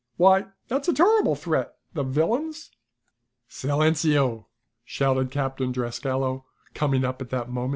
Why, 0.17 0.45
that's 0.67 0.87
a 0.87 0.93
terrible 0.95 1.35
threat! 1.35 1.75
The 1.93 2.01
villains" 2.01 2.71
"Silenceo!" 3.51 4.47
shouted 4.83 5.27
Lieutenant 5.35 5.75
Drascalo, 5.75 6.43
coming 6.73 7.05
up 7.05 7.21
at 7.21 7.29
that 7.29 7.51
moment. 7.51 7.69